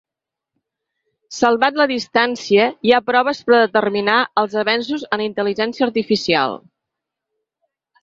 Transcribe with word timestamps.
Salvant 1.39 1.77
la 1.81 1.87
distància, 1.91 2.65
hi 2.91 2.95
ha 2.99 3.03
proves 3.11 3.43
per 3.51 3.55
a 3.59 3.61
determinar 3.67 4.19
els 4.45 4.59
avenços 4.65 5.07
en 5.15 5.27
intel·ligència 5.31 5.89
artificial. 5.93 6.63